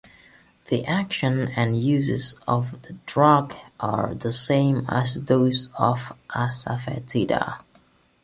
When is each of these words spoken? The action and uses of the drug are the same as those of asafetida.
The 0.69 0.83
action 0.87 1.49
and 1.49 1.79
uses 1.79 2.33
of 2.47 2.81
the 2.81 2.93
drug 3.05 3.53
are 3.79 4.15
the 4.15 4.31
same 4.33 4.83
as 4.89 5.13
those 5.25 5.69
of 5.77 6.11
asafetida. 6.31 7.59